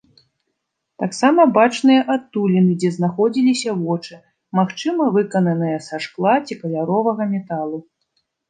Таксама 1.01 1.41
бачныя 1.57 2.01
адтуліны, 2.15 2.71
дзе 2.83 2.89
знаходзіліся 2.97 3.71
вочы, 3.83 4.15
магчыма, 4.61 5.03
выкананыя 5.19 5.77
са 5.89 6.03
шкла 6.07 6.35
ці 6.45 6.53
каляровага 6.65 7.23
металу. 7.37 7.77